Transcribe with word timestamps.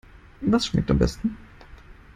Was 0.41 0.65
schmeckt 0.65 0.89
am 0.89 0.97
besten? 0.97 1.37